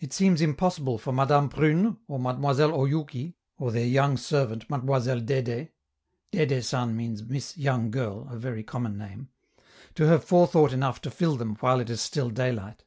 It 0.00 0.14
seems 0.14 0.40
impossible 0.40 0.96
for 0.96 1.12
Madame 1.12 1.50
Prune, 1.50 1.98
or 2.08 2.18
Mademoiselle 2.18 2.72
Oyouki, 2.72 3.34
or 3.58 3.72
their 3.72 3.84
young 3.84 4.16
servant, 4.16 4.70
Mademoiselle 4.70 5.20
Dede, 5.20 5.70
[Dede 6.30 6.64
San 6.64 6.96
means 6.96 7.22
"Miss 7.22 7.54
Young 7.58 7.90
Girl," 7.90 8.26
a 8.30 8.38
very 8.38 8.62
common 8.64 8.96
name.] 8.96 9.28
to 9.96 10.04
have 10.04 10.24
forethought 10.24 10.72
enough 10.72 10.98
to 11.02 11.10
fill 11.10 11.36
them 11.36 11.56
while 11.56 11.78
it 11.78 11.90
is 11.90 12.00
still 12.00 12.30
daylight. 12.30 12.84